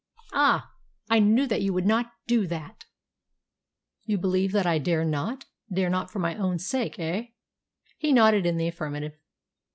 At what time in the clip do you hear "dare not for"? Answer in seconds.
5.71-6.17